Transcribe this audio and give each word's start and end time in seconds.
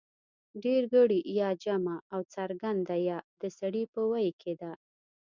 ډېرگړې 0.63 1.19
يا 1.39 1.49
جمع 1.63 1.97
او 2.13 2.19
څرگنده 2.33 2.97
يا 3.09 3.17
د 3.41 3.43
سړي 3.59 3.83
په 3.93 3.99
ویي 4.09 4.31
کې 4.41 4.53
ده 4.61 4.71